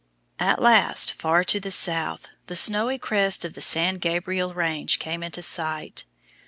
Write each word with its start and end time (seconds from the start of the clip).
At 0.39 0.59
last, 0.59 1.11
far 1.11 1.43
to 1.43 1.59
the 1.59 1.69
south, 1.69 2.29
the 2.47 2.55
snowy 2.55 2.97
crest 2.97 3.45
of 3.45 3.53
the 3.53 3.61
San 3.61 3.97
Gabriel 3.97 4.51
Range 4.51 4.97
came 4.97 5.21
into 5.21 5.43
sight. 5.43 6.05